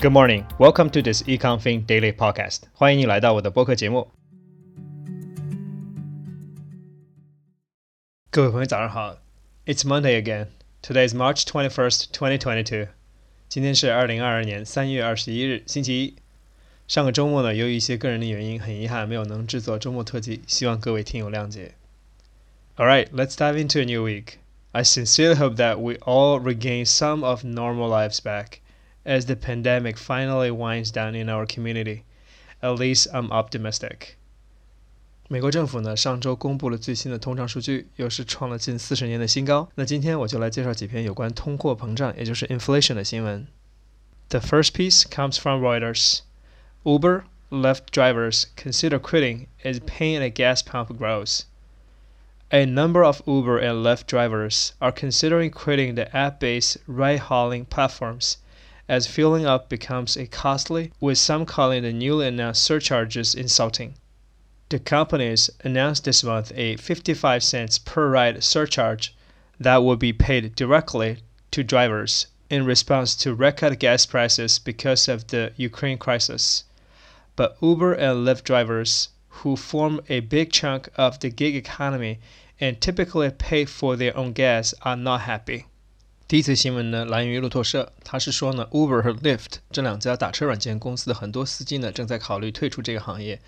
[0.00, 2.62] Good morning, welcome to this EconFin Daily Podcast.
[2.72, 4.10] 欢迎你来到我的播客节目。
[8.30, 9.16] 各位朋友，早上好。
[9.64, 10.48] It's Monday again.
[10.82, 12.88] Today is March twenty first, twenty twenty two.
[13.48, 16.16] 今天是二零二二年三月二十一日，星期一。
[16.88, 21.74] 上个周末呢，由于一些个人的原因，很遗憾没有能制作周末特辑，希望各位听友谅解。
[22.76, 24.38] All right, let's dive into a new week.
[24.72, 28.60] I sincerely hope that we all regain some of normal lives back
[29.06, 32.02] as the pandemic finally winds down in our community.
[32.60, 34.16] At least I'm optimistic.
[35.28, 39.68] 美国政府呢上周公布了最新的通胀数据，又是创了近四十年的新高。
[39.76, 43.46] 那今天我就来介绍几篇有关通货膨胀，也就是 inflation 的新闻。
[44.28, 46.20] The first piece comes from Reuters.
[46.84, 51.44] Uber Lyft drivers consider quitting as paying at gas pump grows.
[52.50, 58.38] A number of Uber and Lyft drivers are considering quitting the app-based ride-hauling platforms
[58.87, 63.93] as filling up becomes a costly, with some calling the newly announced surcharges insulting.
[64.69, 69.13] The companies announced this month a 55 cents per ride surcharge
[69.59, 71.17] that will be paid directly
[71.51, 76.63] to drivers in response to record gas prices because of the Ukraine crisis.
[77.35, 82.19] But Uber and Lyft drivers who form a big chunk of the gig economy
[82.59, 85.65] and typically pay for their own gas are not happy.
[86.27, 93.39] 第一则新闻呢，来源于路透社，他是说呢，Uber 和 Lyft 这两家打车软件公司的很多司机呢，正在考虑退出这个行业。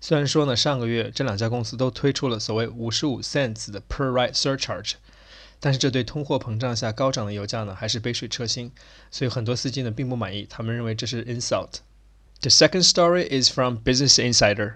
[0.00, 4.92] 虽然说呢，上个月这两家公司都推出了所谓五十五 cents 的 per ride surcharge，
[5.58, 8.70] 但是这对通货膨胀下高涨的油价呢，还是杯水车薪，
[9.10, 11.78] 所以很多司机呢并不满意，他们认为这是 insult。
[12.42, 14.74] The second story is from Business Insider.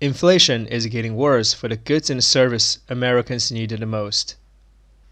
[0.00, 4.32] Inflation is getting worse for the goods and service Americans need the most.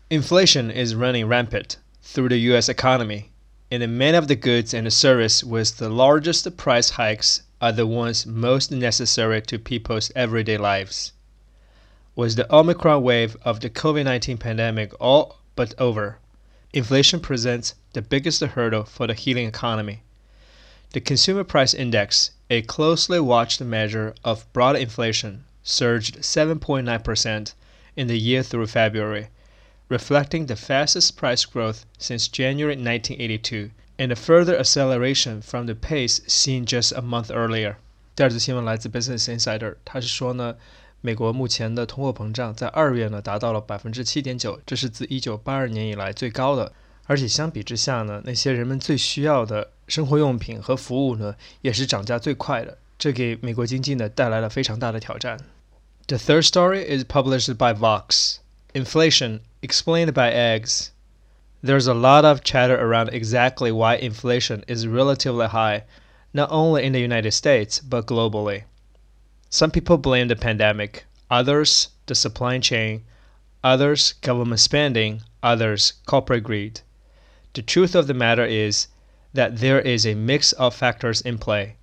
[0.08, 3.32] Inflation is running rampant through the US economy,
[3.72, 8.24] and many of the goods and service with the largest price hikes are the ones
[8.24, 11.10] most necessary to people's everyday lives.
[12.14, 16.18] With the Omicron wave of the COVID 19 pandemic all but over,
[16.72, 20.04] inflation presents the biggest hurdle for the healing economy.
[20.92, 27.54] The Consumer Price Index, a closely watched measure of broad inflation, surged 7.9%
[27.96, 29.30] in the year through February,
[29.89, 36.21] reflecting the fastest price growth since January 1982 and a further acceleration from the pace
[36.27, 37.75] seen just a month earlier.
[38.15, 40.55] 第二则新闻来自 Business Insider，他是说呢，
[41.01, 46.71] 美国目前的通货膨胀在二月呢达到了百分之七点九，这是自一九八二年以来最高的。
[47.07, 55.37] 而且相比之下呢，那些人们最需要的生活用品和服务呢，也是涨价最快的，这给美国经济呢带来了非常大的挑战。
[56.07, 58.37] The third story is published by Vox.
[58.73, 60.92] Inflation explained by eggs.
[61.60, 65.82] There's a lot of chatter around exactly why inflation is relatively high,
[66.32, 68.62] not only in the United States, but globally.
[69.50, 73.02] Some people blame the pandemic, others the supply chain,
[73.64, 76.82] others government spending, others corporate greed.
[77.54, 78.86] The truth of the matter is
[79.34, 81.74] that there is a mix of factors in play,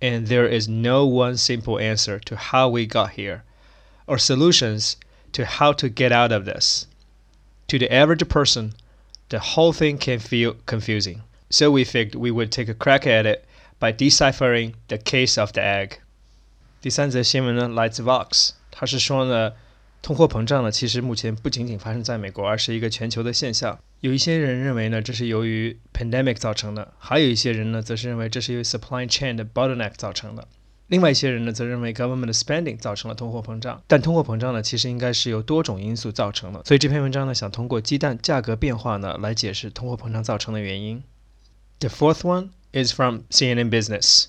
[0.00, 3.42] and there is no one simple answer to how we got here,
[4.06, 4.96] or solutions
[5.32, 6.86] to how to get out of this
[7.71, 8.71] To the average person,
[9.29, 11.21] the whole thing can feel confusing.
[11.49, 13.45] So we figured we would take a crack at it
[13.79, 15.99] by deciphering the case of the egg.
[16.81, 19.53] 第三则新闻呢，来自 Vox，他是说呢，
[20.01, 23.77] 通货膨胀呢，其实目前不仅仅发生在美国，而是一个全球的现象。
[24.01, 30.47] 有一些人认为呢，这是由于 pandemic 造成的；还有一些人呢，则是认为这是由于 supply chain 的 bottleneck 造成的。
[30.91, 33.83] 另外一些人呢，则认为 government spending 造成了通货膨胀。
[33.87, 36.63] 但通货膨胀呢，其实应该是由多种因素造成的。
[36.63, 41.03] 所以这篇文章呢，想通过鸡蛋价格变化呢，来解释通货膨胀造成的原因。
[41.79, 44.27] The fourth one is from CNN Business.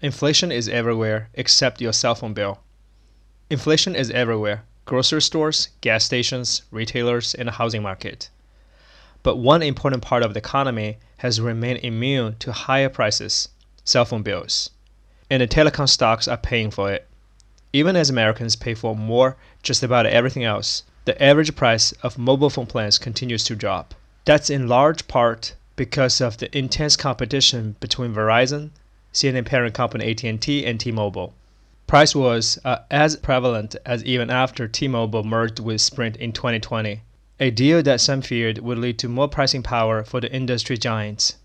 [0.00, 2.56] Inflation is everywhere except your cell phone bill.
[3.50, 8.30] Inflation is everywhere grocery stores, gas stations, retailers, and the housing market.
[9.22, 13.50] But one important part of the economy has remained immune to higher prices
[13.84, 14.70] cell phone bills.
[15.28, 17.06] And the telecom stocks are paying for it.
[17.72, 22.50] Even as Americans pay for more just about everything else, the average price of mobile
[22.50, 23.94] phone plans continues to drop.
[24.24, 28.70] That's in large part because of the intense competition between Verizon,
[29.12, 31.32] CNN parent company AT&T, and T-Mobile.
[31.86, 37.02] Price wars are as prevalent as even after T-Mobile merged with Sprint in 2020
[37.40, 41.36] a deal that some feared would lead to more pricing power for the industry giants.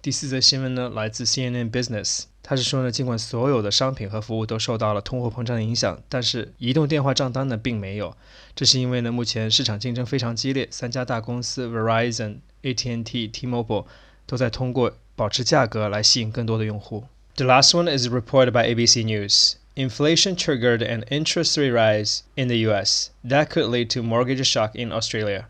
[0.00, 2.26] 第四则新闻呢，来自 CNN Business。
[2.48, 8.16] 他是说呢，尽管所有的商品和服务都受到了通货膨胀的影响，但是移动电话账单呢并没有。
[8.54, 13.86] 这是因为呢，目前市场竞争非常激烈，三家大公司 Verizon、AT&T、T-Mobile
[14.26, 17.04] 都在通过保持价格来吸引更多的用户。
[17.36, 19.54] The last one is reported by ABC News.
[19.76, 24.70] Inflation triggered an interest rate rise in the US that could lead to mortgage shock
[24.74, 25.46] in Australia.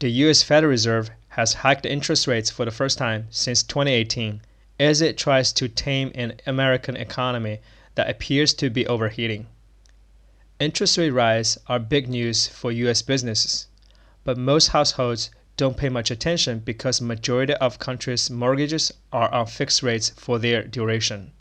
[0.00, 4.40] The US Federal Reserve has hiked interest rates for the first time since 2018
[4.78, 7.60] as it tries to tame an American economy
[7.94, 9.46] that appears to be overheating.
[10.60, 13.66] Interest rate rise are big news for US businesses,
[14.24, 19.82] but most households don't pay much attention because majority of countries' mortgages are on fixed
[19.82, 21.32] rates for their duration.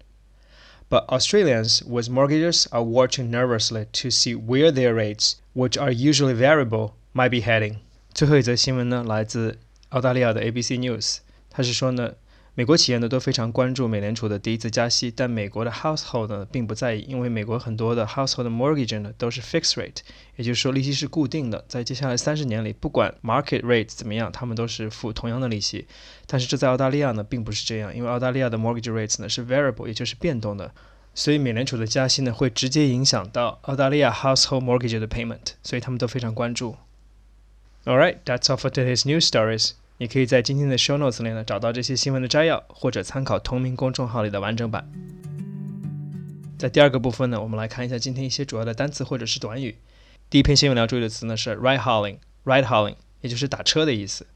[0.89, 6.33] But Australians with mortgages are watching nervously to see where their rates, which are usually
[6.33, 7.77] variable, might be heading.
[8.13, 9.59] 最后一则新闻呢，来自
[9.89, 11.17] 澳大利亚的 ABC News，
[11.49, 12.15] 它是说呢，
[12.54, 20.00] 美国企业呢都非常关注美联储的第一次加息，但美国的 household 呢并不在意，因为美国很多的 household mortgage 呢都是 fixed rate，
[20.37, 25.87] 也就是说利息是固定的，在接下来三十年里，不管 market rate 怎么样，他们都是付同样的利息。
[26.26, 30.75] 但是这在澳大利亚呢并不是这样，因为澳大利亚的 mortgage rates 呢是 variable，也就是变动的，
[31.14, 36.76] 所以美联储的加息呢会直接影响到澳大利亚 household mortgage 的 payment，所以他们都非常关注。
[37.87, 39.70] All right, that's all for today's news stories.
[40.02, 44.90] 你可以在今天的 show notes 里呢找到这些新闻的摘要，或者参考同名公众号里的完整版。
[46.58, 49.78] 在第二个部分呢，我们来看一下今天一些主要的单词或者是短语。
[50.28, 54.26] 第一篇新闻要注意的词呢是 ride hauling，ride hauling，也就是打车的意思。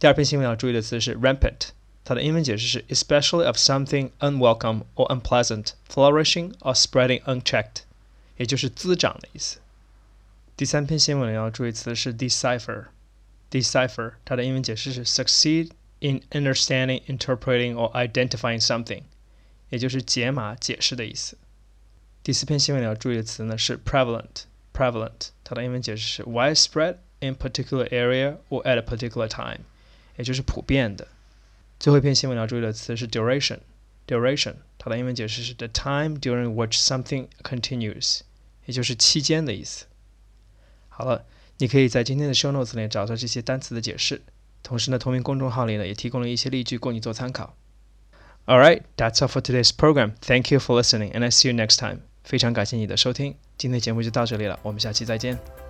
[0.00, 1.68] 第二篇新闻要注意的词是 rampant，
[2.04, 7.82] 它的英文解释是 especially of something unwelcome or unpleasant flourishing or spreading unchecked，
[8.36, 9.60] 也就是滋长的意思。
[10.56, 12.86] 第三篇新闻要注意词是 decipher。
[13.51, 15.69] decipher，它的英文解释是 succeed
[15.99, 19.03] in understanding, interpreting or identifying something，
[19.69, 21.37] 也就是解码、解释的意思。
[22.23, 29.61] 第四篇新闻里要注意的词呢是 prevalent，prevalent，它的英文解释是 widespread in particular area or at a particular time，
[30.17, 31.07] 也就是普遍的。
[31.79, 38.21] 最后一篇新闻要注意的词是 duration，duration，它的英文解释是 the time during which something continues，
[38.65, 39.85] 也就是期间的意思。
[40.89, 41.25] 好了。
[41.58, 44.22] 你可以在今天的 show notes 里找到这些单词的解释，
[44.62, 47.54] 同时呢，同名公众号里呢也提供了一些例句供你做参考。
[48.46, 50.12] All right, that's all for today's program.
[50.22, 51.98] Thank you for listening, and I see you next time.
[52.24, 55.67] 非常感谢你的收听，今天节目就到这里了，我们下期再见。